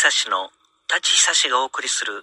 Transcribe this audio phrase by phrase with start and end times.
[0.00, 0.50] 久志の
[0.86, 2.22] 舘久志がお送りする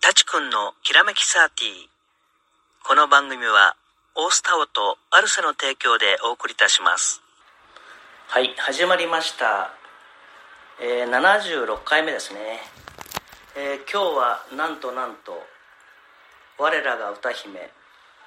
[0.00, 2.86] 舘くんのきらめきサーティー。
[2.86, 3.74] この番組は
[4.14, 7.20] オースタオとアルセの提供でお送りいたします。
[8.28, 9.74] はい始まりました、
[10.80, 12.62] えー76回目ですね、
[13.56, 15.42] えー今日はなんとなんと
[16.56, 17.68] 我らが歌姫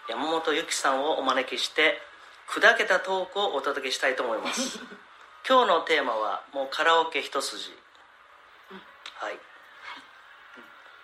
[0.09, 2.01] 山本由紀さんをお招きして
[2.51, 4.79] 砕けたトークをお届けしたいと思います。
[5.47, 7.84] 今日のテーマはもうカラオケ一筋
[9.15, 9.39] はい。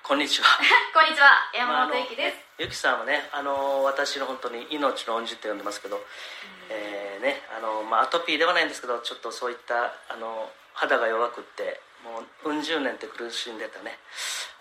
[0.03, 0.47] こんにちは。
[0.93, 2.38] こんにちは、山本ゆきです。
[2.57, 6.05] ゆきさんはねあの私の本当に命の恩人って呼んでますけど、
[6.67, 13.97] えーねあのまあ、アトピーではないんですけどちょっとそういったあの肌が弱くってもううん十年って苦しんでたね。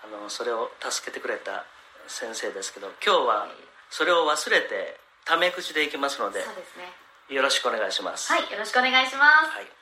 [0.04, 1.64] あのそれを助けてくれた
[2.06, 3.48] 先生ですけど今日は
[3.90, 6.92] それを忘れてタメ口でいきますのでそうですね。
[7.28, 8.32] よろしくお願いします。
[8.32, 9.50] はい、よろしくお願いします。
[9.50, 9.79] はい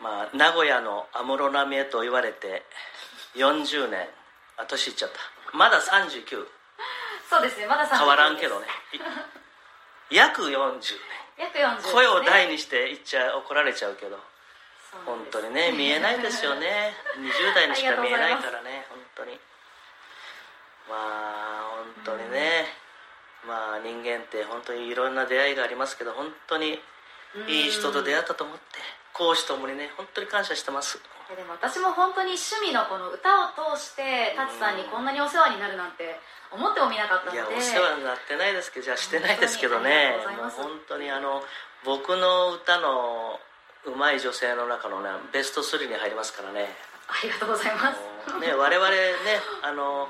[0.00, 2.62] まあ、名古屋の安室奈美恵と言われて
[3.34, 4.06] 40年
[4.56, 5.18] あ年いっちゃった。
[5.56, 6.46] まだ39
[7.28, 8.66] そうですね、まださ変わらんけどね。
[10.10, 10.80] い約40
[11.36, 14.18] 約40、年声を大にして言っちゃ怒られちゃうけど。
[14.90, 16.94] そうな本当にね見えないですよね。
[17.20, 19.38] 20代にしか見えないからね本当に。
[20.88, 21.70] まあ
[22.04, 22.74] 本当にね。
[23.46, 26.80] まあ人間って本当にいろんな出会いがありますけど本当に
[27.46, 28.62] いい人と出会ったと思って
[29.12, 31.00] 講師ともにね本当に感謝してます。
[31.28, 36.16] でも私も本当に趣味のこの歌を通して舘さんにこんなにお世話になるなんて
[36.50, 37.36] 思ってもみなかったので。
[37.36, 40.16] いやお世話になってないですけどじゃあしてないですけどね。
[40.24, 41.42] 本本当にあの
[41.84, 43.40] 僕の歌の
[43.84, 46.74] 上手い女性の中のねベスト3に入りますからね。
[47.08, 48.38] ありがとうございます。
[48.40, 48.96] ね我々ね
[49.62, 50.08] あの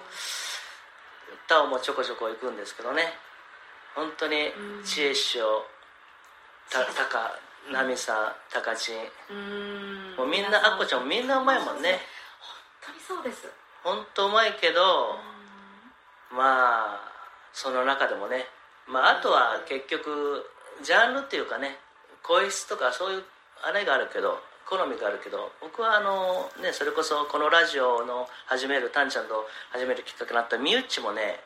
[1.46, 3.02] 歌をもちょこちょこ行くんですけどね。
[3.96, 4.84] 本当にうん。
[4.84, 5.66] 知恵師匠
[6.70, 7.32] たたか
[7.66, 10.16] 奈美さんたかちん。
[10.16, 12.00] もうみんなあっこちゃんもみんなうまいもんね。
[12.82, 13.48] 本当にそうです。
[13.84, 15.16] 本当うまいけど
[16.30, 17.00] まあ
[17.52, 18.46] その中でもね、
[18.86, 20.44] まあ、あとは結局
[20.82, 21.76] ジャンルっていうかね
[22.22, 23.24] 声質とかそういう
[23.64, 31.40] あれがあるけど好みがあるけど僕はあの、ね、それこそこのラジオの始めるタンちゃんと始めるきっかけになったみゆっちもね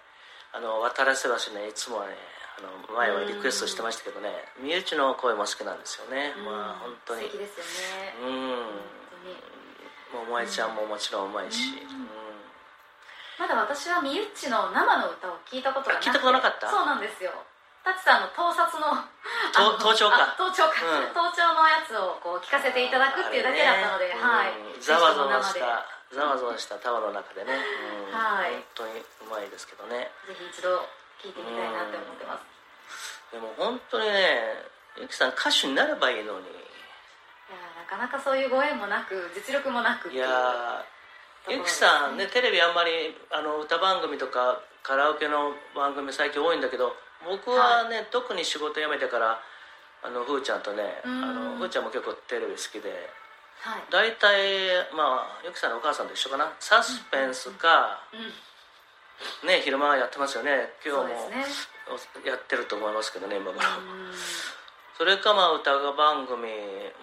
[0.52, 2.18] あの渡良瀬橋ねいつもね
[2.58, 4.30] あの前はリクエストしてましたけどね
[4.60, 6.34] みゆっちの声も好きなんですよね。
[6.36, 6.44] うん。
[6.44, 7.22] まあ本当に。
[7.22, 7.64] 素敵ですよ
[7.98, 8.14] ね。
[8.20, 8.56] うん。
[8.56, 8.68] 本
[10.12, 10.28] 当に。
[10.28, 11.72] もう萌えちゃんももちろんうまいし、
[13.40, 16.10] まだ私はみゆっちの生の歌を聞いたことがなくて。
[16.10, 16.68] あ聞いたことなかった？
[16.68, 17.32] そうなんですよ。
[17.82, 18.92] 舘さんの盗撮の
[19.80, 20.36] 盗聴か。
[20.36, 21.16] あ盗聴か、うん。
[21.16, 24.20] 盗聴のやつをこう聞かせていただくっていうだけだったので、ね。
[24.20, 24.54] はい。
[24.54, 24.80] うん。
[24.80, 25.82] ざわざわした
[26.14, 28.14] ざわざわしたタワーの中でね、うん。
[28.14, 28.52] はい。
[28.76, 30.12] 本当にうまいですけどね。
[30.28, 30.86] ぜひ一度
[31.22, 34.66] 聞いてみたいなって思ってます、でも本当にね
[35.00, 36.46] ゆきさん歌手になればいいのに。
[36.46, 40.82] いやなかなかそういうご縁もなく実力もなくいいうや
[41.48, 46.96] ゆきさんねテレビあんまりあの歌番組とかカラオケの番組最近多いんだけど
[47.28, 49.38] 僕はね、特に仕事辞めてから
[50.02, 51.20] あのふーちゃんとねあうん。
[51.52, 52.90] のふーちゃんも結構テレビ好きで
[53.60, 53.82] はい。
[53.90, 56.50] 大体まあゆきさんのお母さんと一緒かな。
[56.58, 58.32] サスペンスか、うん
[59.46, 60.72] ね昼間やってますよね。
[60.84, 61.30] 今日も
[62.26, 63.56] やってると思いますけどね今頃。
[63.56, 64.12] うん。
[64.96, 66.48] それかまあ歌番組。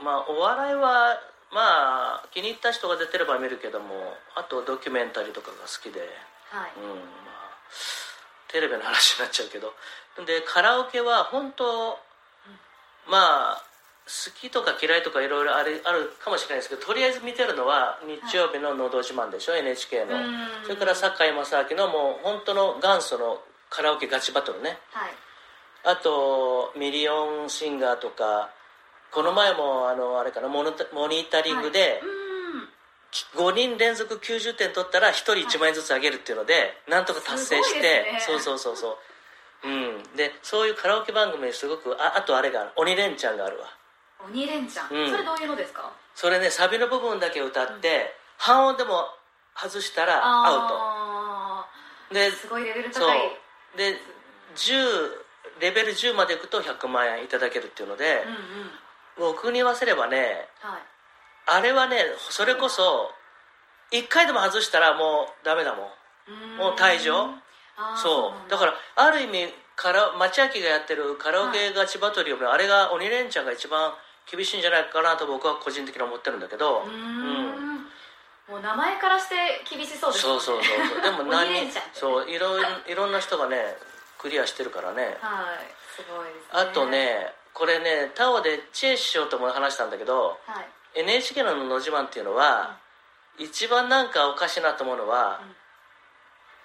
[0.03, 1.19] まあお笑いは
[1.51, 6.01] まあ気に入った人が出てれば見るけどもあとドキュメンタリーとかが好きで。
[6.49, 6.71] はい。
[6.77, 7.57] うんまあ
[8.51, 9.73] テレビの話になっちゃうけど。
[10.25, 11.97] でカラオケは本当
[13.07, 13.68] まあ
[14.09, 20.15] 好きとか嫌いとかいろいろあるあるかもしれないですけどとりあえず見てるのは日曜日の「のど自慢」でしょ NHK の。
[20.15, 20.63] うん。
[20.63, 24.79] それから堺正明のもう本当の元祖のカラオケガチバトルね。
[24.91, 25.11] はい。
[25.83, 28.49] あとミリオンシンガーとか
[29.11, 32.69] この前もあのあれかなモニタリングでうん。
[33.35, 38.23] 5人連続90点取ったら1人1万円ずつあげるっていうのでなんとか達成してね。
[38.25, 38.97] そうそうそうそ
[39.63, 39.67] う。
[39.67, 40.03] うん。
[40.15, 42.71] でそういうカラオケ番組すごくああとあれがある。
[42.75, 43.78] 鬼レンチャンがあるわ
[44.25, 45.11] 鬼レンチャン、うん。
[45.11, 45.91] それどういうのですか？
[46.15, 49.05] それねサビの部分だけ歌って、半音でも
[49.55, 51.65] 外したらアウあ
[52.09, 52.13] ト。
[52.13, 53.19] でーすごいレベル高い。
[53.77, 53.95] で
[54.55, 58.23] 10レベル10までいくと100万円いただけるっていうので
[59.17, 59.31] うん、うん。
[59.33, 60.81] 僕に言わせればねはい。
[61.47, 61.97] あれはね
[62.29, 63.11] それこそ
[63.91, 66.57] 1回でも外したらもうダメだもん。
[66.57, 67.27] もう退場。
[67.95, 68.57] そうだ。
[68.57, 73.93] かからある意味カラ町明がやってるカラオケガチバトルよりもあれが鬼レンチャンが一番
[74.31, 77.85] 厳しいんじゃないかなと僕は個人的に思ってるんだけどうーん。
[78.49, 79.35] もう名前からして
[79.69, 81.01] 厳しそうですそうそうそうそう。
[81.01, 83.77] でも何 鬼レンチャンってそういろいろんな人がね
[84.17, 85.17] クリアしてるからね。
[85.21, 85.75] はい。
[85.95, 86.61] すごいですね。
[86.61, 90.69] あとねこれねタオでチェ師匠とも話したんだけどはい。
[90.95, 92.77] NHK の「のど自慢」っていうのは
[93.37, 95.55] 一番なんかおかしいなと思うのは、うん。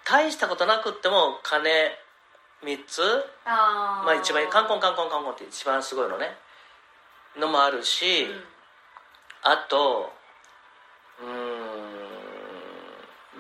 [0.04, 1.98] 大したことなくっても金
[2.62, 4.04] 3つあー。
[4.04, 6.38] まあ一番カンコンカンコンカンコンって一番すごいのね
[7.38, 8.44] のもあるし、うん
[9.46, 10.10] あと
[11.20, 11.28] うー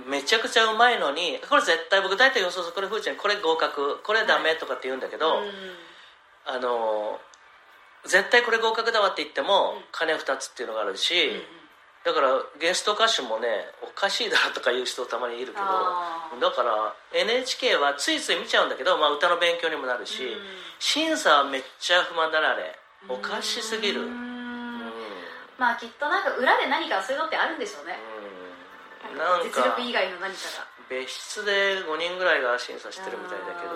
[0.06, 5.50] んめちゃくちゃうまいのにこれ絶対僕大体予想するこれふーちゃんこれ合格これダメとかって言うんだけど、うん
[6.46, 7.18] あの
[8.06, 9.84] 絶対これ合格だわって言っても、うん。
[9.90, 11.42] 金2つっていうのがあるし、うん
[12.04, 12.28] だから
[12.60, 13.48] ゲスト歌手もね
[13.80, 20.40] おかしいだろとか言う人たまにいるけどだから NHK はついつい見ちゃうんだけど、まあ、歌の勉強にもなるし、うん。
[20.78, 22.76] 審査はめっちゃ不満だなあれ
[23.08, 24.08] おかしすぎる。
[25.58, 27.98] まあきっとなんか裏で何かそういうのってあるんでしょうね。
[29.12, 29.18] うん。
[29.18, 30.66] なんか実力以外の何かが。
[30.88, 33.72] 別室で5人ぐらいが審査してるみたいだけど。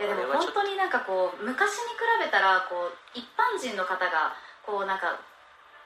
[0.00, 4.34] いやでも本当になんかこう昔に比べたらこう一般人の方が
[4.66, 5.20] こうなんか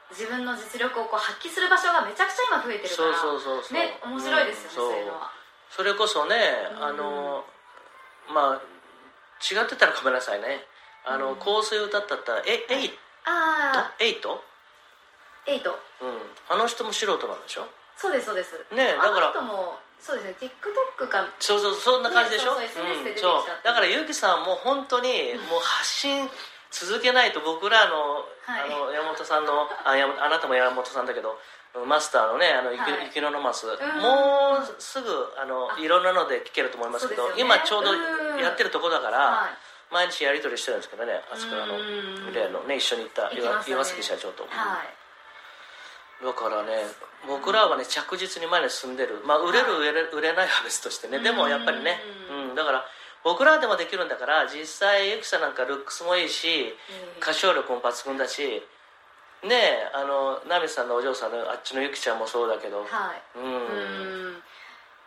[0.09, 3.63] 自分の実力をこう発揮する場所がめちゃくちゃ今増えてるからそうそうそう。
[3.63, 5.31] そうね面白いですよね、うんそういうのは。
[5.69, 6.35] それこそね
[6.77, 6.83] うん。
[6.83, 7.45] あの
[8.33, 8.61] まあ
[9.43, 10.65] 違ってたらごめんなさいね
[11.09, 12.95] あのうん香水歌ったったえエイト？
[13.25, 14.43] ああエイト？
[15.47, 15.71] エイト。
[16.01, 16.19] うん。
[16.49, 17.67] あの人も素人なんでしょ？
[17.95, 18.53] そうですそうです。
[18.75, 20.51] ねだからあの人もそうですね。
[20.99, 21.25] TikTok か。
[21.39, 23.67] そうそうそんな感じでしょ、ねそうそう SNS で出てきそうちゃって。
[23.67, 26.29] だからゆうきさんも本当にもう発信
[26.69, 28.67] 続けないと僕らの,、はい。
[28.67, 31.39] あの山本さんのあ山あなたも山本さんだけど
[31.87, 33.05] マスターのねあの、はい。
[33.07, 33.69] 雪ののマス、ん。
[33.71, 35.07] もうすぐ
[35.41, 35.79] あのあ。
[35.79, 38.43] いろんなので聞けると思いますけど今ちょうどうん。
[38.43, 39.49] やってるとこだから、はい
[39.91, 43.75] 毎日やり取りしてるんですけどねあそこあのうん例のね一緒に行った行きましたね。
[43.75, 46.25] 岩杉社長と、はい。
[46.25, 46.87] だからね
[47.27, 49.21] 僕らはね着実に前に進んでる。
[49.25, 51.19] まあ売れる売れる売れないは別としてね。
[51.19, 51.99] でもやっぱりね
[52.29, 52.49] うん。
[52.49, 52.85] うんだから
[53.23, 56.73] 僕らでもできるんだから実際ゆきさんなんかルックスもいいし
[57.21, 58.63] 歌唱力も抜群だし
[59.43, 62.79] ねえあのナミさんのお嬢さんのあっちのゆきちゃんもそうだけど。
[62.81, 63.37] はい。
[63.37, 63.43] うん。
[63.43, 63.47] う
[64.31, 64.43] ん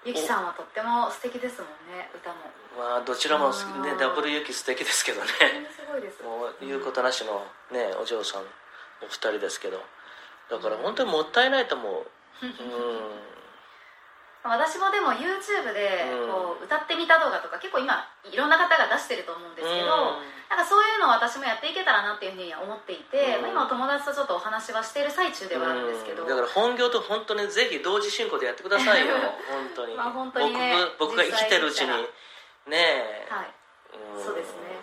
[0.04, 2.36] ゆきさんはとっても素敵ですもんね歌も。
[2.78, 5.28] まあどちらもねうんダブルゆき素敵ですけどね。
[5.76, 6.22] すごいです。
[6.22, 8.42] もう言うことなしのねお嬢さん
[9.04, 9.82] お二人ですけど。
[10.50, 12.06] だから本当にもったいないと思う。
[12.40, 12.50] うん。
[14.42, 16.32] 私もでも YouTube でうん。
[16.32, 23.54] こう歌ってみた動画とか結構今いろんな方が出してると思うんですけど、うんなんかそういうのを私もやっていけたらなっていうふうには思っていて、うん。
[23.54, 26.28] まあ、今お友達とちょっとお話はしている最中ではあるんですけど、うん。
[26.28, 29.14] だから本業と本当にぜひ同時進行でやってくださいよ。
[29.46, 29.94] 本当に。
[29.94, 31.94] まあ本当にね僕僕が生きてるうちに。
[31.94, 32.02] 実
[32.66, 33.54] ねえ、はい。
[34.18, 34.24] ん。
[34.24, 34.79] そうですね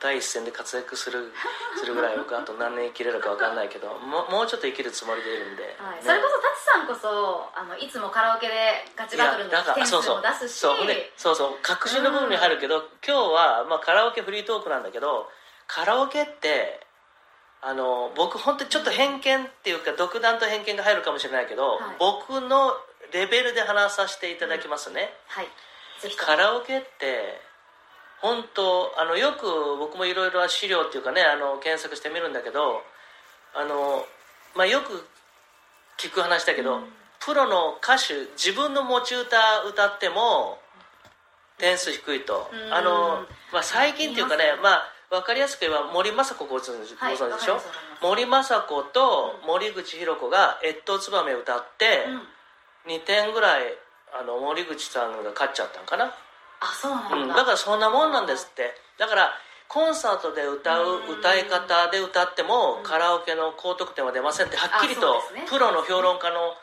[0.00, 1.32] 第一線で活躍する
[1.76, 5.96] するぐらい僕あと何年生きれるか分かんないけどもうもうちょっと生きるつもりでいるんで、はい。
[5.96, 6.02] ね。
[6.02, 10.16] それこそタチさんこそあのいつもカラオケでガチバトルのいやだから点数そうそう。
[10.16, 10.58] も出すし。
[10.58, 10.76] そう。
[10.76, 11.58] ほんでそうそう。
[11.62, 15.30] 確信の部分に入るけど、今日は、まあ、カラオケフリートークなんだけど
[15.66, 16.86] カラオケって
[17.60, 21.96] あの僕本当にちょっと偏見っていうか独断と偏見が入るかもしれないけど、はい。
[21.98, 22.76] 僕の
[23.12, 25.48] レベルで話させていただきますね、はい。
[26.00, 26.26] ぜひとも。
[26.26, 27.40] カラオケって
[28.20, 29.46] 本当あのよく
[29.78, 32.82] 僕もいろいろ資料っていうかねあの検索してみるんだけど
[33.54, 34.04] あの、
[34.56, 35.06] まあ、よく
[35.98, 36.84] 聞く話だけど、うん。
[37.20, 39.36] プロの歌手自分の持ち歌
[39.68, 40.58] 歌っても
[41.58, 42.72] 点数低いと、うん。
[42.72, 47.60] あの、まあ、最近っていうかねままあ分かりやすく言えば森昌子ご存知はいご存知でしょ、
[48.02, 52.92] 森昌子と森口博子が「越冬つばめ」歌って、うん。
[52.92, 53.74] 2点ぐらい
[54.18, 56.14] あの森口さんが勝っちゃったんかな？
[56.60, 58.74] あそうなんだ、うん、だからそんなもんなんですって。
[58.98, 59.30] だから
[59.68, 61.18] コンサートで歌ううん。
[61.18, 62.82] 歌い方で歌ってもうん。
[62.82, 66.54] カラオケの高得点は出ませんってはっきりとプロの評論家の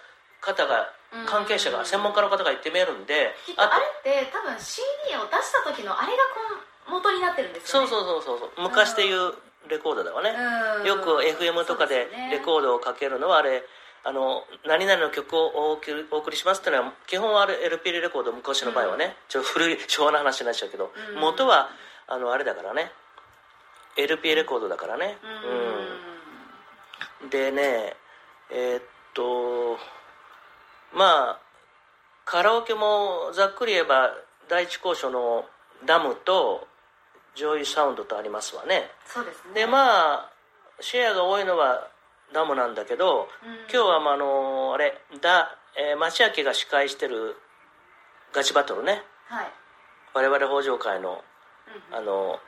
[0.41, 3.69] 方がうん関係者が専門家の方が言ってみえるんであ
[4.03, 6.17] れって多分 CD を出した時のあれが
[6.89, 7.87] 根元になってるんですよね。
[7.87, 8.61] そうそうそうそうそう。
[8.61, 9.33] 昔で言う
[9.69, 10.33] レコードだわね。
[10.81, 10.87] うん。
[10.87, 13.63] よく FM とかでレコードをかけるのはあれ
[14.07, 21.19] あの何々の曲をお送りしますっていうのは基本は LP レコード昔の場合はね、ちょっと古い昭和の話になっちゃうけど、うん。
[21.19, 21.69] 元は
[22.07, 22.91] あのあれだからね
[23.97, 25.17] LP レコードだからね。
[25.23, 25.27] う
[27.23, 27.25] ん。
[27.25, 27.29] うん。
[27.31, 27.95] でね
[28.51, 28.83] えーっ
[29.15, 29.79] と
[30.93, 31.39] まあ
[32.25, 34.11] カラオケもざっくり言えば
[34.47, 35.45] 第一興商の
[35.83, 36.67] ダムと
[37.35, 38.91] JOYSOUND とありますわね。
[39.07, 39.61] そうですね。
[39.61, 40.29] でまあ
[40.79, 41.87] シェアが多いのは
[42.35, 43.53] ダムなんだけど、うん。
[43.71, 47.37] 今日はまああのあれだ、えーマチャアキが司会してる
[48.33, 49.01] ガチバトルね。
[49.29, 49.51] はい。
[50.13, 51.23] 我々北条会の
[51.91, 51.97] うん。
[51.97, 52.39] あの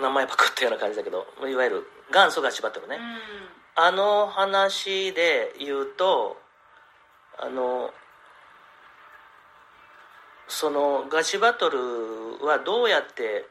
[0.00, 3.84] 名前パクったような感じだけどいわゆる元祖ガチバトルね、うん。
[3.84, 6.40] あの話で言うと
[7.38, 7.90] あの
[10.48, 11.78] そのガチバトル
[12.46, 13.44] はどうやって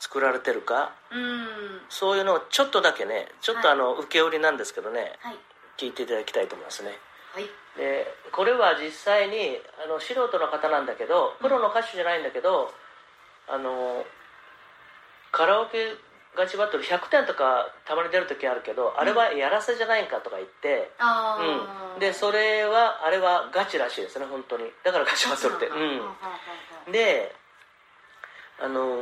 [0.00, 0.92] 作られてるか？
[1.12, 1.46] うん。
[1.88, 5.36] そういうのをちょっとだけねちょっとあの、受け売りなんですけどねはい。
[5.78, 6.98] 聞いていただきたいと思いますね。
[7.34, 7.44] はい。
[7.76, 12.72] でこれは実際にあの素人の方なんだけどプロの歌手じゃないんだけど、
[13.48, 14.04] あの
[15.30, 15.94] カラオケ
[16.36, 20.90] ガチバトル100点とかたまに出る時あるけど、あれはやらせじゃないんかとか言って、
[21.94, 24.64] うん、でそれはあれはガチらしいですね本当に。
[24.84, 25.68] だからガチバトルって。
[25.68, 25.86] そうな
[26.88, 27.34] んで
[28.62, 28.96] あの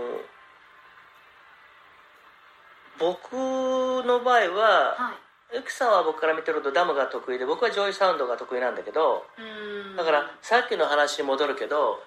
[2.99, 5.12] 僕の場合あはは
[5.52, 5.57] い。
[5.57, 9.97] ゆきさんは僕から見てるとダムが得意で僕は JOYSOUND が得意なんだけどうん。
[9.97, 12.00] だからさっきの話に戻るけど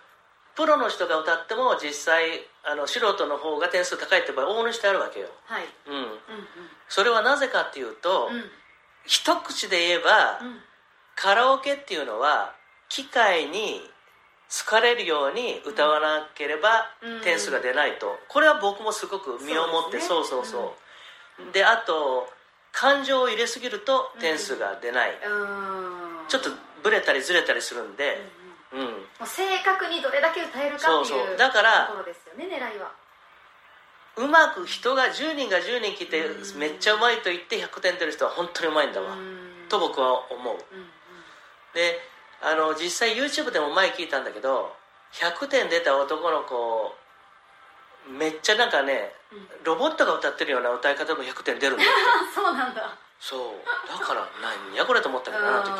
[0.55, 5.63] プロの人が歌っても実際あの素人の方が点数高いって場合往々にしてあるわけよ、はい。
[5.87, 6.05] うん、うん
[6.89, 8.43] それはなぜかっていうと、うんうん。
[9.05, 10.59] 一口で言えば、うん。
[11.15, 12.53] カラオケっていうのは
[12.89, 13.81] 機械に
[14.51, 17.21] 好かれるように歌わなければうん。
[17.21, 20.75] 点数が出ないと、これは僕もすごく身をもってそう,、そうそ
[21.49, 22.29] うであと
[22.73, 26.27] 感情を入れすぎると点数が出ない、うん。
[26.27, 26.49] ちょっと
[26.83, 28.21] ブレたりずれたりするんで
[28.73, 28.87] うんも
[29.23, 31.37] う正確にどれだけ歌えるかっていうそうそう。
[31.37, 32.91] だからところですよね狙いは。
[34.17, 36.59] うまく人が10人が10人来てうん。
[36.59, 39.65] めっちゃうまいと言って100点出る人は本当にうまいんだわ、うん。
[39.69, 40.57] と僕は思う。
[41.73, 42.10] で
[42.41, 44.73] あの実際 YouTube でも前聞いたんだけど
[45.13, 46.95] 100点出た男の子
[48.17, 49.47] めっちゃなんかねうん。
[49.63, 51.83] ロボットが歌ってるような歌い方でも100点出るんだ
[52.33, 52.97] そうなんだ。
[53.19, 53.89] そう。
[53.89, 55.77] だから何やこれと思ったけどなあの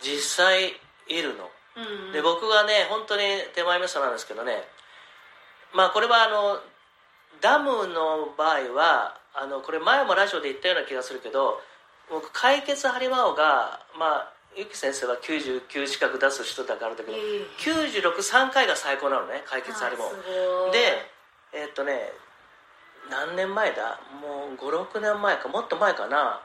[0.00, 0.10] 時。
[0.12, 1.50] 実際いるの。
[1.76, 2.12] うん。
[2.12, 4.68] で僕がね本当に手前味噌なんですけどね。
[5.72, 6.60] まあこれはあの
[7.40, 11.62] ダムの場合はあのこれ前もラジオで言ったような気がするけど
[12.08, 17.46] 僕解決ハリマオがまあゆき先生は99近く出す人だからだけど、ええ。
[17.58, 20.72] 963回が最高なのね解決ハリマオ、はいすごい。
[20.72, 20.78] で
[21.52, 22.12] えっとね
[23.10, 24.00] 何年前だ？
[24.20, 25.48] もう56年前か。
[25.48, 26.40] もっと前かな。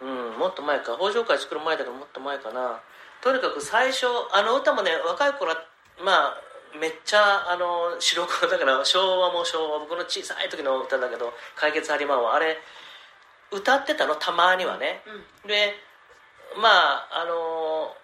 [0.00, 0.96] うんもっと前か。
[0.98, 2.80] 北条会作る前だけどもっと前かな。
[3.22, 5.64] とにかく最初あの歌もね若い頃は
[6.04, 6.36] まあ
[6.78, 12.58] めっちゃあの白黒だから昭和も昭和僕の小さい時の歌だけど「解決ハリマン」はあれ
[13.50, 15.02] 歌ってたのたまにはね、
[15.44, 15.48] うん。
[15.48, 15.76] で
[16.60, 17.94] まああの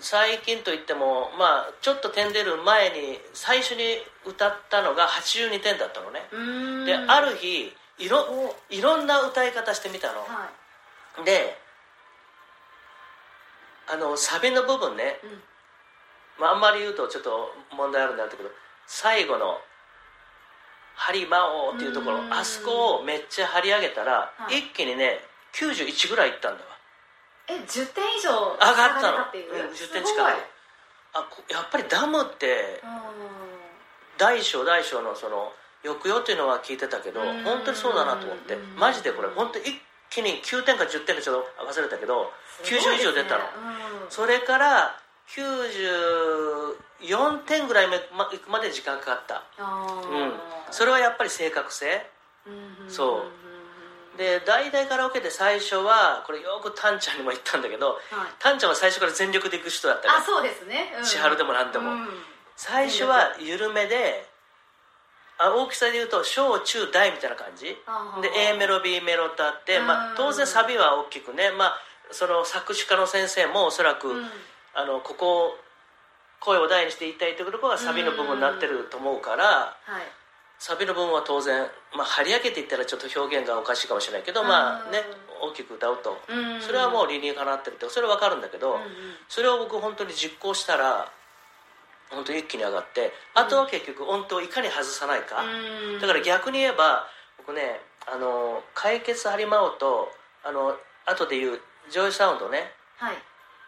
[0.00, 3.82] 最近といってもまあちょっと点出る前に最初に
[4.26, 6.20] 歌ったのが82点だったのね、
[6.86, 10.50] である日いろいろんな歌い方してみたの、は
[11.20, 11.24] い。
[11.24, 11.56] で
[13.92, 15.42] あのサビの部分ね、うん。
[16.40, 18.48] まあ、あんまり言うとちょっと問題あるんだけど
[18.86, 19.58] 最後の
[20.94, 22.32] 「張り魔王」っていうところうん。
[22.32, 24.58] あそこをめっちゃ張り上げたら、はい。
[24.58, 25.20] 一気にね
[25.52, 26.71] 91ぐらいいったんだわ
[27.52, 29.22] え10点以上上がったの？
[29.24, 30.34] っていう、うん、10点近い。
[31.14, 32.80] あこやっぱりダムって
[34.16, 37.42] 大小大小のその抑揚っていうのは聞いてたけどうん。
[37.44, 38.54] 本当にそうだなと思って。
[38.54, 38.76] うん。
[38.76, 39.78] マジでこれ本当一
[40.10, 42.30] 気に9点か10点かちょっと忘れたけどね。
[42.64, 43.44] 90以上出たの。
[43.44, 43.48] う
[44.08, 44.10] ん。
[44.10, 44.96] それから
[45.28, 49.42] 94点ぐらいまま行くまで時間かかった。
[49.58, 49.64] うん。
[50.70, 52.06] それはやっぱり正確性。
[52.46, 52.50] う
[52.86, 52.90] ん。
[52.90, 53.22] そう
[54.16, 57.98] で大々カラオケで最初はこれよくタンちゃんにも言ったんだけどはい。
[58.38, 61.04] タンちゃんは最初から全力で行く人だったからあそうですね、うん。
[61.04, 61.92] 千春でも何でも。
[61.92, 62.08] うん。
[62.56, 64.28] 最初は緩めで
[65.38, 67.64] あ大きさで言うと小中大みたいな感じ。
[67.64, 67.76] で
[68.36, 70.16] A メロ B メロとあって、まあ、うん。
[70.16, 71.78] 当然サビは大きくね、まあ、
[72.10, 74.30] その作詞家の先生もおそらく、うん。
[74.74, 75.56] あのここを
[76.40, 80.21] 声を大にして言いたいところがサビの部分になってると思うからはい
[80.62, 85.02] サビの部分は当然、まあ、張り上げていったらちょっと表現がおかしいかもしれないけど、まあね
[85.42, 86.22] 大きく歌うと。
[86.28, 86.62] うん。
[86.62, 88.78] それはもう理にかなってるってそれは分かるんだけど、
[89.28, 91.10] それを僕本当に実行したら
[92.10, 96.00] 本当に一気に上がってあとは結局音程をいかに外さないか、うん。
[96.00, 100.12] だから逆に言えば僕ねあの快傑ハリマオと
[100.44, 100.76] あの
[101.06, 102.70] 後で言う JOYSOUND ね。
[102.98, 103.16] はい。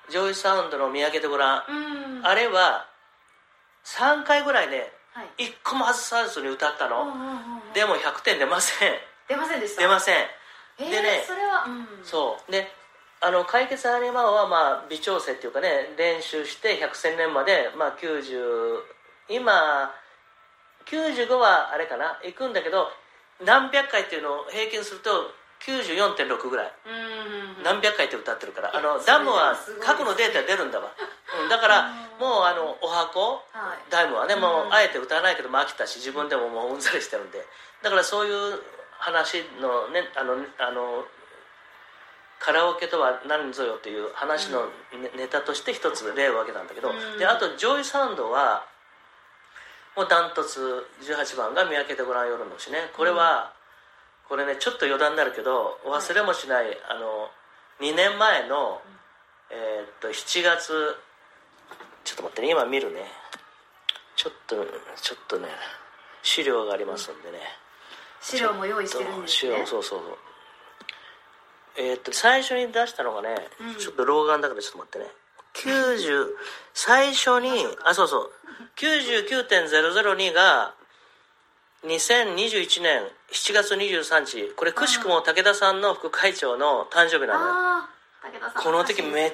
[0.08, 2.22] JOYSOUND の見上げてごらん。
[2.22, 2.86] あれは
[3.84, 5.47] 3回ぐらいねはい。
[5.47, 7.06] 1個も外さずに歌ったの、
[7.73, 8.92] でも100点出ません。
[9.28, 9.83] 出ませんでした？
[9.83, 10.16] 出ません。
[10.78, 11.87] えーでねそれはうん。
[12.04, 12.50] そう。
[12.52, 12.66] で
[13.21, 18.80] あの解決ハリマオはまあ微調整っていうかね練習して百戦錬磨で、まあ、90
[19.30, 19.94] 今
[20.87, 22.18] 95はあれかな？
[22.25, 22.88] 行くんだけど
[23.44, 25.11] 何百回っていうのを平均すると
[25.66, 26.73] 94.6ぐらい。
[27.56, 27.62] うん。
[27.62, 28.76] 何百回って歌ってるから。
[28.76, 30.92] あのダムは過去のデータ出るんだわ、
[31.42, 33.90] うん、だからもうあのお箱はい。
[33.90, 34.75] ダムはねもううん。
[34.75, 37.47] あえて歌わないけども飽きたし自分でももううんざりしてるんで。
[37.83, 38.62] だからそういう
[38.99, 41.06] 話のねあのあの
[42.38, 47.18] カラオケとは何ぞよっていう話のネネタとして一つ例を挙げたんだけど、うん。
[47.18, 48.66] であとジョイサウンドは
[49.97, 53.52] もうダントツ18番が「見分けてごらん夜の星ね」これは、
[54.28, 57.30] これねちょっと余談になるけど忘れもしない、あの
[57.80, 58.80] 2年前の、
[59.50, 60.96] えーっと7月
[62.04, 63.06] ちょっと待ってね今見るね。
[64.16, 64.56] ちょっと
[65.00, 65.48] ちょっとね
[66.22, 67.38] 資料がありますんでね。
[68.20, 70.18] 資料も用意してるんです資ね料そうそうそう。
[71.76, 73.74] えーっと最初に出したのがね、うん。
[73.76, 75.06] ちょっと老眼だからちょっと待ってね。
[75.54, 76.28] 90
[76.72, 78.32] 最初に あそうそう
[78.76, 80.74] 99.002が
[81.84, 87.44] 2021年7月23日これくしくも武田さんの副会長の誕生日なの
[88.62, 89.32] この時めっ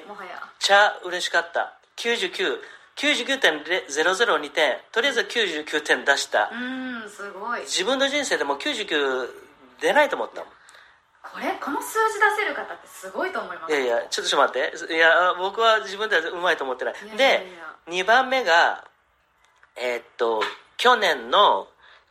[0.59, 1.77] ちゃ嬉しかった。
[1.97, 6.51] 9999.002点とりあえず99点出した。
[6.53, 7.61] うーんすごい。
[7.61, 9.29] 自分の人生でも99
[9.81, 10.49] 出ないと思ったもん。
[11.23, 13.73] これこの数字出せる方ってすごいと思います。
[13.73, 14.93] いやいやちょっと待って。
[14.93, 16.95] いや僕は自分ではうまいと思ってない。
[17.17, 17.47] で
[17.89, 18.89] 2番目が
[19.77, 20.43] えーっと
[20.77, 21.69] 去年の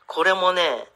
[0.10, 0.88] これもね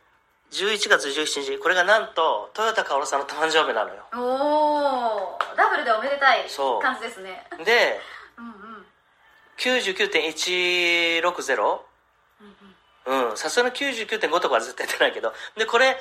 [0.51, 4.03] 11月17日これがなんと豊田薫さんの誕生日なのよ。
[4.13, 6.81] おおダブルでおめでたいそう。
[6.81, 7.47] 感じですね。
[7.63, 7.99] で
[8.37, 8.85] うんうん。
[9.57, 11.79] 99.160
[12.41, 12.55] うん
[13.05, 13.29] うん。
[13.29, 15.33] うんさすがの99.5とかは絶対出ないけど。
[15.55, 15.97] でこれ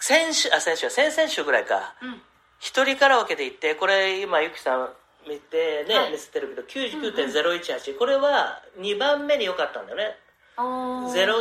[0.00, 1.94] 先週あ先週先々週ぐらいか。
[2.02, 2.20] うん。
[2.58, 4.92] 一人カラオケで行ってこれ今ゆきさん
[5.26, 6.12] 見てね、はい。
[6.12, 10.18] 見せてるけど99.018、これは2番目に良かったんだよね
[10.58, 11.36] おー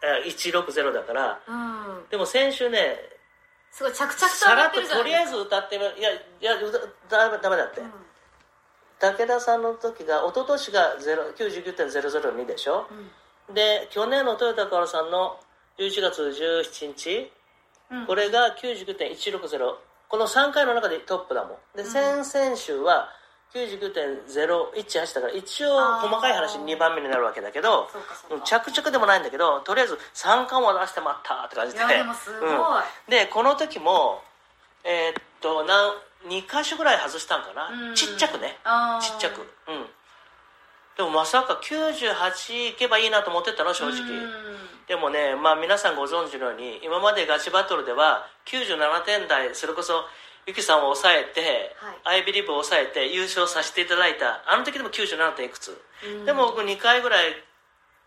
[0.00, 1.40] 002-018-0160だから。
[1.46, 2.08] うん。
[2.10, 2.96] でも先週ね
[3.70, 7.92] すごい着々とさらっと上がってるじゃとりあえず歌ってみいやいや歌ダメダメだって、うん。
[8.98, 12.86] 武田さんの時が一昨年が0 99.002でしょ、
[13.48, 13.54] うん。
[13.54, 15.38] で去年の豊田薫さんの
[15.78, 17.30] 11月17日。
[17.90, 18.06] うん。
[18.06, 19.76] これが99.160
[20.08, 21.76] この3回の中でトップだもん。
[21.76, 21.90] で、うん。
[21.90, 23.10] 先々週は
[23.54, 27.88] 99.018だから一応細かい話2番目になるわけだけど
[28.44, 31.86] 着々でもないんだけどとりあえず3冠を出してまったって感じで。
[31.86, 32.56] でもすごい、うん。
[33.08, 34.22] でこの時も
[34.84, 35.94] えーっとなん
[36.28, 38.58] 2箇所ぐらい外したんかな、うんちっちゃくね。
[39.00, 39.40] ちっちゃく。
[39.40, 39.86] うん。
[40.96, 44.32] でもまさか98いけばいいなと思ってたの正直、うん。
[44.88, 50.04] でもね、まあ、皆さんご存知のように今までガチバトルでは97点台それこそ
[50.46, 54.42] ユキさんを抑えて「は I believe」を抑えて優勝させていただいた。
[54.46, 56.24] あの時でも97点いくつ、うん。
[56.24, 57.42] でも僕2回ぐらい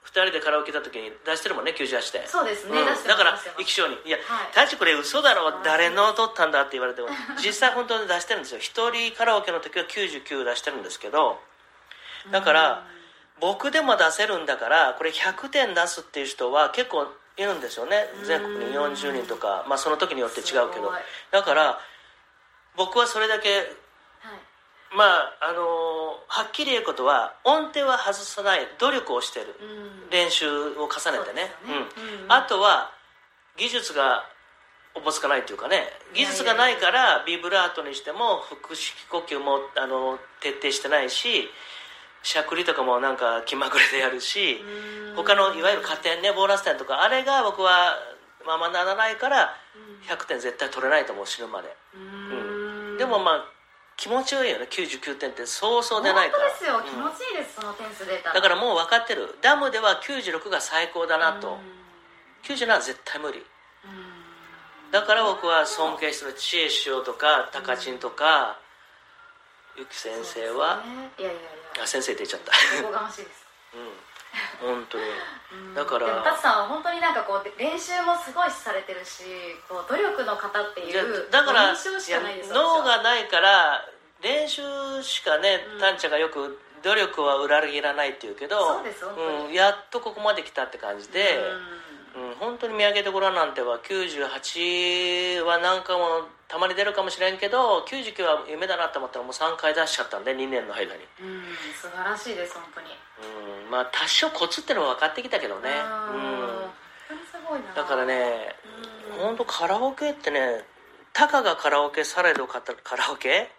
[0.06, 2.28] 2人でカラオケ行った時に出してるもんね98点。
[2.28, 2.86] そうですね、うん。
[2.86, 3.60] 出してますだから出してます。
[3.60, 4.76] 生き証人いやはい。
[4.78, 5.62] これ嘘だろ。
[5.64, 7.10] 誰の取ったんだって言われても。
[7.44, 8.60] 実際本当に出してるんですよ。
[8.60, 11.42] 一人カラオケの時は99出してるんですけど
[12.32, 12.86] だから
[13.40, 18.10] 僕でも出せるんだからこれ100点出すっていう人は結構いるんですよね。
[18.24, 20.94] 全国に40人とか、まあ、その時によって違うけど。
[21.32, 21.80] だから
[22.80, 23.68] 僕はそれだけはい。
[24.96, 25.60] まああの
[26.28, 29.48] はっきり言うことは音程は外さない努力をしてる。
[29.60, 30.10] うん。
[30.10, 31.52] 練習を重ねてね。
[31.68, 32.24] そうん。
[32.24, 32.92] うんあとは
[33.58, 34.24] 技術が
[34.96, 35.84] おぼつかないというかね。
[36.16, 41.50] 技術がないからビブラートにしても腹式呼吸もあの徹底してないし
[42.24, 44.64] しゃくりとかもなんか気まぐれでやるし
[45.12, 45.16] うん。
[45.18, 47.98] 他のいわゆる加点ねボーナス点とかあれが僕は
[48.48, 49.54] ままならないから
[50.08, 51.76] 100点絶対取れないと思う死ぬまで。
[51.94, 52.49] うん
[53.00, 53.46] でもまあ
[53.96, 54.68] 気持ちよいよね。
[54.70, 56.44] 99点ってそうそう出ないから。
[56.44, 56.84] 本当ですよ、うん。
[56.84, 59.36] 気持ちいいですその点数出ただからもう分かってる。
[59.42, 61.56] ダムでは96が最高だなと。
[61.56, 62.56] うん。
[62.56, 63.40] 97は絶対無理。
[63.40, 64.92] うん。
[64.92, 68.60] だから僕は尊敬してる知恵師匠とか高知とか
[69.78, 71.12] ゆき先生は、ね。
[71.20, 71.44] いやいやい
[71.78, 71.84] や。
[71.84, 72.52] あ先生って言っちゃった。
[72.84, 73.44] おこがましいです。
[73.44, 73.49] うん
[74.62, 75.04] 本当に。
[75.52, 75.74] うん。
[75.74, 76.06] だから。
[76.06, 79.24] でもさんは本当になんかこう練習もすごいされてるし
[79.68, 83.86] こう努力の方っていうだから印象しかないですいや脳がないから
[84.22, 84.62] 練習
[85.04, 85.80] しかねうん。
[85.80, 89.48] タンちゃんがよく努力は裏切らないって言うけどそうです本当に。
[89.48, 91.40] うん、やっとここまで来たって感じで、
[91.84, 91.89] うん
[92.20, 101.44] うん、本当に見上げてごらんなんては98は何かもたまに出るかもしれんけど99は夢だなって思ったらもう3回出しちゃったんで2年の間に、うん
[101.80, 102.88] 素晴らしいです本当に。
[103.66, 105.70] うん、まあ多少コツってのは分かってきたけどね、
[106.14, 107.76] うん。
[107.76, 108.56] だからね
[109.16, 109.26] うん。
[109.28, 110.66] 本当カラオケってね
[111.14, 113.50] たかがカラオケされどカラオケ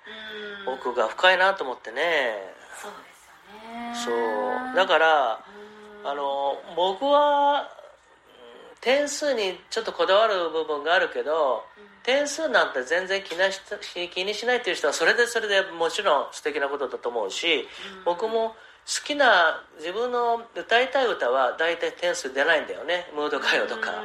[0.67, 0.75] うん。
[0.75, 2.03] 奥が深いなと思ってね。
[2.77, 2.93] そう
[3.95, 4.67] ですよね。
[4.67, 4.77] そう。
[4.77, 5.41] だから
[6.03, 6.11] うん。
[6.11, 7.80] あの僕はうん
[8.81, 11.65] 点数にちょっとこだわる部分があるけど
[12.03, 13.61] 点数なんて全然気なし
[14.13, 17.69] 気にしないっていう人はそれでそれでもちろん素敵なことだと思うし
[18.05, 18.55] 僕も
[18.87, 23.07] 好きな自分の歌いたい歌は大体点数出ないんだよね。
[23.15, 24.03] ムード歌謡とか。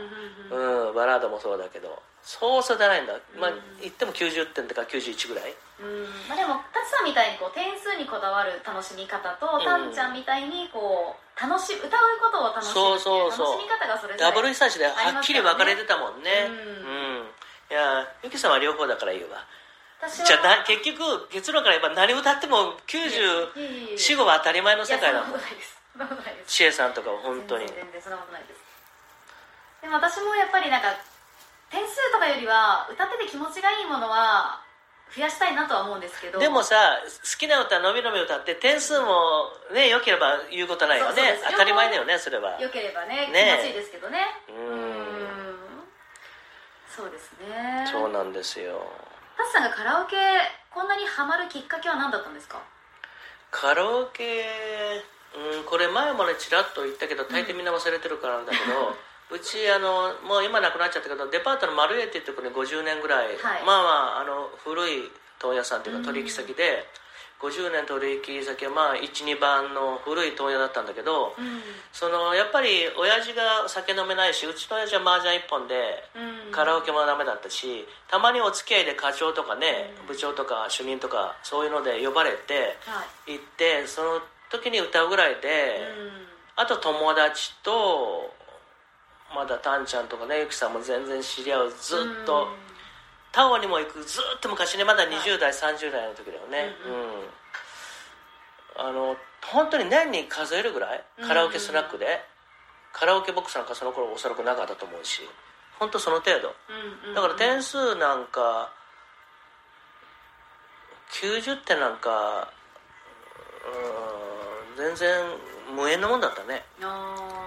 [0.51, 3.13] うんバラードもそうだけどそうそう出ないんだ。
[3.38, 3.61] まあうん。
[3.79, 5.53] 言っても90点とか91ぐらい。
[5.77, 6.09] うん。
[6.25, 9.63] まあ、でもタツさんみたいにこう点数にこだわる楽しみ方と、ん。
[9.63, 16.49] タンちゃんみたいにこう楽し歌うことを楽しむそうそうそう楽しみ方がそれぞれダブル久しではっきり分かれてたもんね。
[16.49, 17.29] ううん、
[17.69, 19.45] やゆきさんは両方だからいいわ。
[20.09, 25.39] じゃあな結局結論から言えば何歌っても94 5は当たり前の世界だもん。
[26.49, 27.67] 恵さんとかは本当に。
[27.67, 28.59] 全然そんなことないです。
[29.81, 30.89] でも私もやっぱりなんか
[32.45, 34.62] りは歌ってて気持ちがいいものは
[35.15, 36.39] 増やしたいなとは思うんですけど。
[36.39, 41.39] でもさ好きな歌のびのび歌って点数もね良ければ言うことないよね。
[41.51, 42.60] 当たり前だよねそれは。
[42.62, 43.60] 良ければねね。
[43.62, 44.19] 気持ちいいですけどね。
[44.49, 44.79] ううん。
[44.81, 45.86] ん
[46.95, 47.88] そうですね。
[47.91, 48.81] そうなんですよ。
[49.38, 50.15] タツさんがカラオケ
[50.71, 52.62] こんなにハマるきっかけは何だったんですか？
[53.51, 54.45] カラオケ
[55.36, 58.63] うんこれ前もねちらっと言ったけど大抵みんな忘れてるからなんだけど、
[59.31, 63.38] うちあのもう今なくなっちゃったけどデパートのマルエっていうところに50年ぐらい、はい。
[63.65, 65.09] まあまああの古い
[65.39, 66.85] 問屋さんっていううんか取引先で、
[67.41, 71.61] 50年取引先はまあ12番の古い問屋だったんだけど、うん。
[71.91, 75.75] そのやっぱり親父が酒飲めないしうちの親父は麻雀一本で
[76.47, 76.51] うん。
[76.51, 80.07] カラオケもダメだったしたまにお付き合いで課長とかね、うん。
[80.07, 83.33] 部長とか主任とかそういうので呼ばれてはい。
[83.33, 86.63] 行ってその時に歌うぐらいで、うん。
[86.63, 88.31] あと友達と
[89.33, 92.47] まだタンちゃんとかねゆきさんも全然知り合うずっと、
[93.31, 96.75] タオにも行くずっと昔ねまだ20代、30代の時だよね。
[96.85, 98.85] ううん。
[98.85, 102.23] ん、あの本当に年に数えるぐらいカラオケスナックで、
[102.93, 105.21] カラオケボックスなんかその頃おそらくなかったと思うし
[105.79, 106.55] 本当その程度。
[107.13, 108.71] だから点数なんか
[111.11, 112.49] 90点なんか
[114.77, 115.25] うん全然
[115.75, 116.63] 無縁のもんだったね。
[116.81, 117.44] あー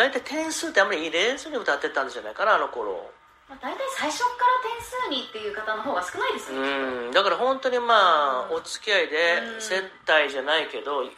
[0.00, 3.12] 大体点数ってあんまり入れずに歌ってたんじゃないかなあの頃。
[3.50, 7.12] まあ、大体最初から点数にっていう方の方が少ないですよね、うん。
[7.12, 8.56] だから本当にまあうん。
[8.56, 9.60] お付き合いでうん。
[9.60, 11.12] 接待じゃないけどうんうん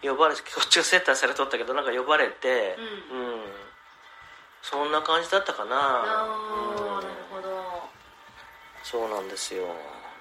[0.00, 2.78] 呼ばれこっちが接待されとったけどなんか呼ばれて
[3.12, 3.44] ううん。
[4.62, 5.76] そんな感じだったかな。
[5.76, 7.44] あーうんなるほど。
[8.82, 9.64] そうなんですよ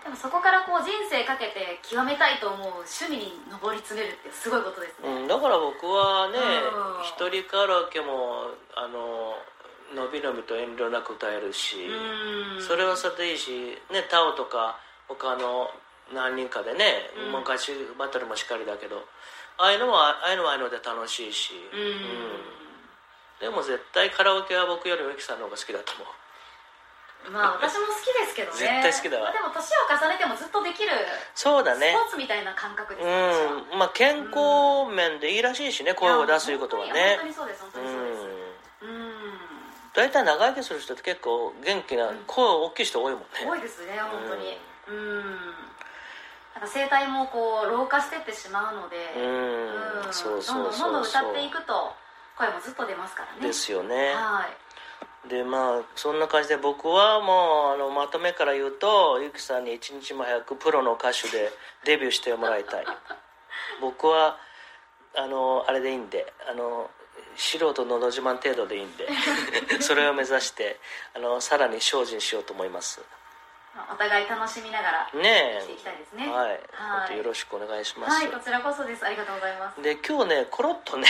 [0.04, 7.08] でもそこからこう人生かけて極めたいと思う趣味に上り詰めるってすごいことですね、うん、だから僕はねうん。
[7.08, 9.39] 一人カラオケもあの
[9.96, 12.62] のびのびと遠慮なく歌えるし、うん。
[12.62, 14.76] それはそれでいいし、ね、タオとか
[15.08, 15.72] 他の
[16.13, 17.39] 何人かでね、うん。
[17.39, 19.08] 昔バトルもしっかりだけど
[19.58, 22.54] ああいうのはああいうのはああいうので楽しいし、うん、うん。
[23.39, 26.08] でも絶対カラオケは僕よりもゆきさんの方が好きだと思う
[27.32, 28.58] まあ私も好きですけどね。
[28.58, 29.24] 絶対好きだわ。
[29.24, 30.92] まあでも年を重ねてもずっとできる
[31.36, 31.92] そうだね。
[31.92, 33.14] スポーツみたいな感覚ですね
[33.72, 33.80] うん。
[33.80, 37.18] まあ健康面でいいらしいしね声を出すいうことはね。
[37.18, 38.24] 本当にそうです本当うにそうです。
[38.24, 38.90] ん。
[38.90, 39.14] うん。
[39.94, 42.24] 大体長生きする人って結構元気なうん。
[42.28, 43.28] 声大きい人多いもんね。
[43.46, 44.58] 多いですね本当に。
[44.90, 45.20] うん。
[45.20, 50.08] なんか声帯もこう老化してってしまうのでうん。
[50.08, 50.14] うん。
[50.14, 50.64] そうそう。
[50.64, 51.94] どんどんどんどん歌っていくと
[52.38, 53.48] 声もずっと出ますからね。
[53.48, 54.14] ですよね。
[54.14, 54.58] はい
[55.30, 61.52] でまあそんな感じで僕はもうあのまとめから言うとゆきさんに一日も早くプロの歌手で
[61.86, 62.86] デビューしてもらいたい。
[63.80, 64.38] 僕は
[65.16, 66.90] あのあれでいいんであの
[67.36, 69.08] 素人のど自慢程度でいいんで
[69.82, 70.80] それを目指して
[71.16, 73.02] あのさらに精進しようと思います。
[73.74, 76.32] まあお互い楽しみながらねしていきたいですえね。
[76.32, 76.60] はい、はい。
[76.74, 79.06] 本当よろしくお願いします、はいこちらこそです。
[79.06, 79.82] ありがとうございます。
[79.82, 81.08] で今日ねコロッとね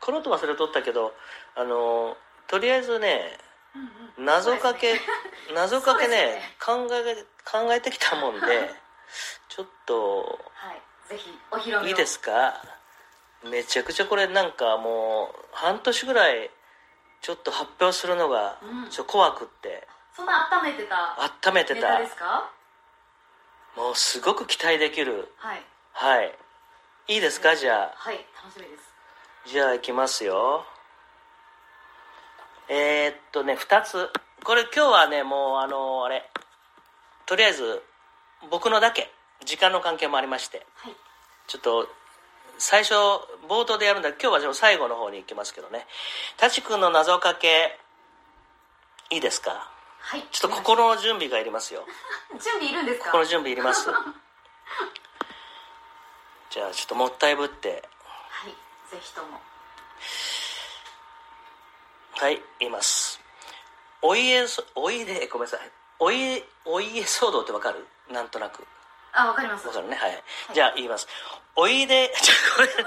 [0.00, 1.14] コロッと忘れとったけど
[1.54, 3.38] あのとりあえずね
[4.18, 5.00] 謎かけ、ね。
[5.54, 7.24] 謎かけねそう考え
[7.66, 8.74] 考えてきたもんで
[9.48, 10.82] ちょっとはい。
[11.08, 11.88] ぜひお披露目を。
[11.88, 12.54] いいですか？
[13.42, 16.50] めちゃくちゃこれなんかもう半年ぐらい
[17.20, 18.90] ちょっと発表するのがうん。
[18.90, 19.86] ちょっと怖くって。
[20.16, 21.16] そんな温めてた
[21.48, 21.98] 温めてた。
[21.98, 22.48] ですか？
[23.76, 25.34] もうすごく期待できる。
[25.38, 25.62] はい。
[25.92, 26.38] はい。
[27.08, 27.56] いいですか？
[27.56, 27.92] じゃあ。
[27.96, 28.24] はい。
[28.36, 28.94] 楽しみです。
[29.46, 30.64] じゃあいきますよ
[32.68, 34.10] えー、っとね2つ。
[34.44, 36.28] これ今日はねもうあのあれ。
[37.26, 37.82] とりあえず
[38.50, 39.10] 僕のだけ
[39.44, 40.66] 時間の関係もありまして。
[40.76, 40.96] はい。
[41.46, 41.88] ちょっと
[42.58, 42.94] 最初
[43.48, 45.86] 冒頭でやるんだ今日は最後の方に行きますけどね。
[46.36, 47.78] タチ君の謎かけ
[49.10, 49.70] いいですか？
[49.98, 50.24] はい。
[50.30, 51.84] ちょっと心の準備がいりますよ。
[52.40, 53.06] 準備いるんですか？
[53.06, 53.90] 心の準備いります。
[56.50, 57.82] じゃあちょっともったいぶって。
[58.28, 58.50] はい。
[58.90, 59.40] ぜひとも
[62.20, 63.20] はい言います。
[64.00, 65.70] お家そおいでごめんなさい。
[65.98, 67.86] お家お家騒動ってわかる？
[68.10, 68.64] なんとなく。
[69.12, 69.66] あわかります。
[69.66, 69.96] わかるね？
[69.96, 70.22] はい、
[70.54, 71.06] じゃあ言います。
[71.56, 72.86] おいで ちょごめん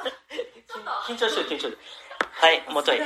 [1.07, 1.69] 緊張してる緊張して。
[1.69, 1.77] る
[2.31, 3.01] はい元い。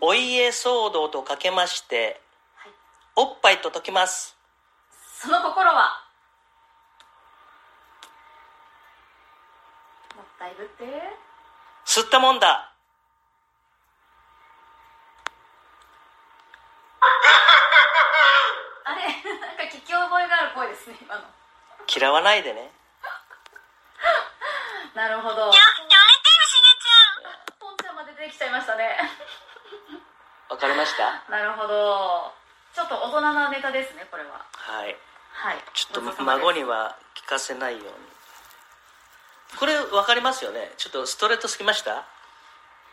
[0.00, 2.20] お家騒動とかけまして
[2.56, 2.72] はい。
[3.16, 4.36] おっぱいと解きます。
[5.20, 6.02] その心は？
[10.14, 10.84] もったいぶって。
[11.86, 12.72] 吸ったもんだ
[18.84, 19.02] あれ
[21.94, 22.72] 嫌わないでね。
[24.94, 25.40] なるほど。
[25.40, 25.58] ややめてよ
[26.46, 28.98] しポンちゃんまで出てきちゃいましたね。
[30.48, 31.22] わかりました？
[31.30, 32.32] なるほど。
[32.74, 34.44] ちょっと大人なネタですねこれは。
[34.52, 34.96] はい。
[35.32, 35.64] はい。
[35.74, 37.92] ちょっと孫には聞かせないように。
[39.58, 40.72] これ分かりますよね？
[40.78, 42.04] ちょっとストレートすぎました？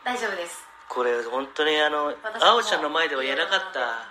[0.04, 0.66] 大丈夫です。
[0.88, 4.04] これ本当にあのあおちゃんの前では言えなかった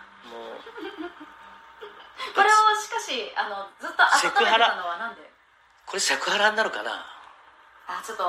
[2.84, 5.24] しかしあのずっと温めてたのはなんで？
[5.88, 7.00] これセクハラになるかな？
[7.88, 8.28] あちょっと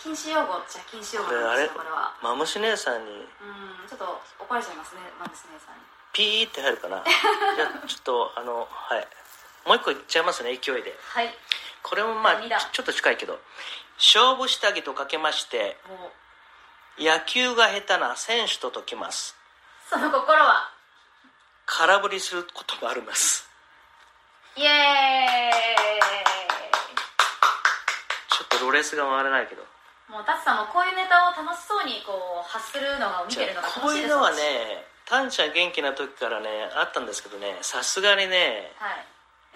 [0.00, 2.16] 禁止用語じゃ禁止用語なんですよこれは。
[2.24, 3.12] マムシ姉さんに。
[3.12, 4.04] うんちょっと
[4.40, 5.84] 怒られちゃいますねマムス姉さんに。
[6.16, 7.04] ピーって入るかな？
[7.04, 9.06] じゃあちょっとあのはい。
[9.68, 10.96] もう一個いっちゃいますね勢いで。
[10.96, 11.28] はい。
[11.82, 12.40] これもまあ
[12.72, 13.38] ちょっと近いけど。
[13.96, 15.76] 勝負下着とかけまして
[16.98, 19.36] 野球が下手な選手と解きます。
[19.88, 20.70] その心は？
[21.66, 23.48] 空振りすることもあります
[24.56, 25.50] イエ
[28.30, 29.62] ちょっとロレスが回らないけど。
[29.62, 34.14] ーイもうタツさんもこういうネタを楽しそうにこう発するのが見てるのがこ楽しいです。
[34.14, 37.58] ういうのはねタンちゃん元気な時からねあったんですけどね。
[37.62, 39.02] さすがにねはい。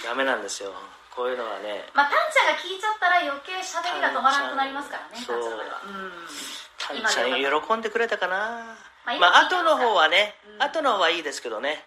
[0.02, 0.74] ダメなんですよ。
[1.14, 1.86] こういうのはね。
[1.94, 6.10] まあタンちゃんが聞いちゃったら余計しゃべりが止まらなくなりますからねタンちゃんタンちゃんの場合はうん
[6.78, 8.74] タンちゃん喜んでくれたかな。
[9.06, 10.62] まあまあ後の方はね、うん。
[10.62, 11.86] 後の方はいいですけどね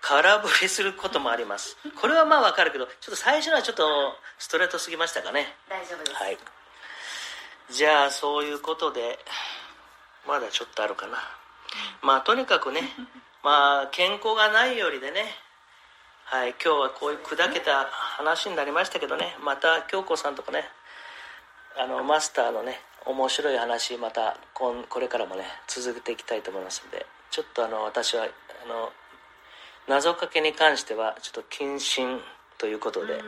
[0.00, 1.76] 空振りすることもあります。
[2.00, 3.84] これはまあわかるけどちょっと最初のはちょっと
[4.38, 5.54] ストレートすぎましたかね。
[5.68, 6.38] 大丈夫です、はい。
[7.70, 9.18] じゃあそういうことで
[10.26, 11.18] まだちょっとあるかな。
[12.02, 12.82] まあとにかくね
[13.44, 15.36] まあ健康がないよりでね。
[16.24, 19.36] はい今日はこういう砕けた話になりましたけどね。
[19.40, 20.70] また京子さんとかね
[21.76, 28.92] あのマスターのね面白い話またこんこれからもね続けていきたいと思いますのでちょっとあの私はあの
[29.90, 32.20] 謎かけに関してはちょっと謹慎
[32.58, 33.20] ということでうん。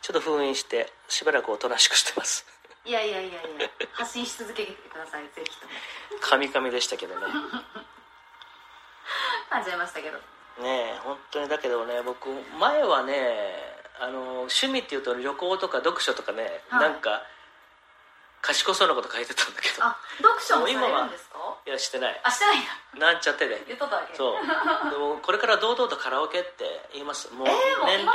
[0.00, 2.46] ちょっと封印してしばらくおとなしくしてます。
[2.86, 3.40] いやいやいやいや
[3.92, 5.72] 発信し続けてくださいぜひとも。
[6.20, 7.26] カミカミでしたけどね。
[9.50, 10.18] 感じましたけど。
[10.62, 16.80] ねえ本当にだけどね僕前はねあの趣味っていうと旅行とか読書とかね、はい。
[16.90, 17.24] なんか
[18.44, 19.84] 賢そうなこと書いてたんだけど。
[19.84, 21.38] あ読書も今はるんですか？
[21.66, 22.20] いやしてない。
[22.22, 22.62] あしてないん
[23.00, 23.12] だ。
[23.12, 24.14] なんちゃってで言っとったわけ。
[24.14, 24.90] そう。
[24.90, 27.32] でもこれから堂々とカラオケって言います。
[27.32, 28.12] もうえー、も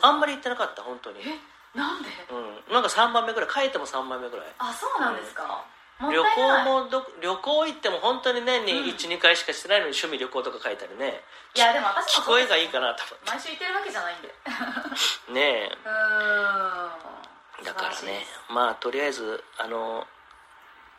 [0.00, 1.20] あんまり言ってなかった本当に。
[1.20, 1.38] え
[1.76, 2.08] なんで？
[2.30, 4.46] うんなんか3番目ぐらい書いても3番目ぐらい。
[4.58, 5.62] あそうなんですか、
[6.00, 8.88] 旅行もど旅行行っても本当に年にうん。
[8.96, 11.20] 12、回しかしてないのに趣味旅行とか書いたりね
[11.54, 14.28] いやでも私聞もがいいかなと思っ毎週行ってるわけじゃないんで。
[14.28, 14.32] う
[15.28, 15.78] てねえ。
[15.84, 15.90] ー
[17.10, 17.13] ん
[17.62, 20.06] だからねまあとりあえずあの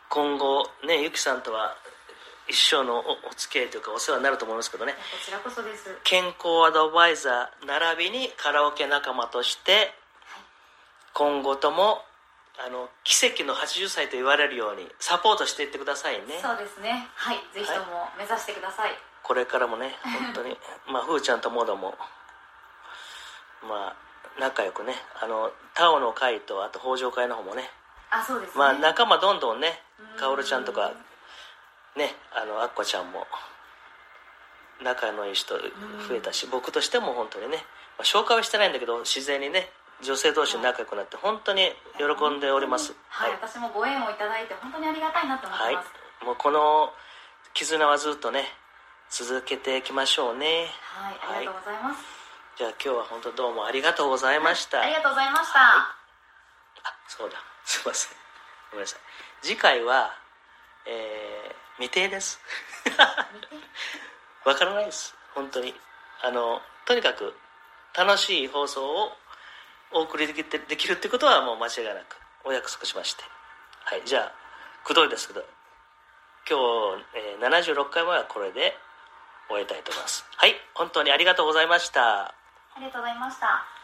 [0.08, 1.76] 今後ねゆきさんとは
[2.48, 3.04] 一生のおお
[3.36, 4.92] 付き合いというかお世話になると思いますけどね。
[4.92, 5.98] こちらこそです。
[6.04, 9.92] 健康アドバイザー並びにカラオケ仲間として
[11.12, 12.02] 今後とも
[12.64, 16.38] あの奇跡の80歳と言われるようにサポートしていってくださいね。
[16.40, 17.08] そうですね。
[17.14, 17.38] はい。
[17.52, 18.92] ぜひとも目指してください、
[19.22, 20.56] これからもね本当に。
[20.86, 21.98] まあふーちゃんともども
[23.62, 24.05] まあ
[24.38, 27.70] 仲良くねあのタオの会とあと北条会の方もね。
[28.10, 29.80] あそうですね、まあ仲間どんどんね
[30.14, 30.20] うん。
[30.20, 30.92] かおるちゃんとか
[31.96, 33.26] ねあのあっこちゃんも
[34.82, 37.56] 仲のいい人増えたし僕としても本当にね、
[37.98, 39.70] まあ、紹介はしてないんだけど自然にね
[40.02, 42.94] 女性同士仲良くなって本当に喜んでおります。
[43.08, 45.74] はい、私もご縁をいただいて本当にありがたいなと思ってはい。
[45.76, 46.92] ますもうこの
[47.54, 48.44] 絆はずっとね
[49.10, 50.68] 続けていきましょうね。
[50.82, 52.04] はい、ありがとうございます、
[52.56, 55.96] じゃあ今日は本当どうもありがとうございました、ありがとうございました、あ
[57.06, 57.36] そうだ。
[57.64, 58.16] すいません。
[58.70, 59.00] ごめんなさい。
[59.42, 60.14] 次回は
[60.86, 62.40] えー未定です。
[64.44, 65.14] わからないです。
[65.34, 65.78] 本当に。
[66.22, 67.38] あのとにかく
[67.92, 69.18] 楽しい放送を
[69.90, 73.24] お送りできてできるってことはもう間違いなくお約束しまして。
[73.84, 74.32] はいじゃあ
[74.82, 75.44] くどいですけど
[76.48, 78.78] 今日、えー76回目はこれで
[79.48, 80.24] 終えたいと思います。
[80.36, 82.35] はい本当にありがとうございました
[82.76, 83.75] ありがとうございました。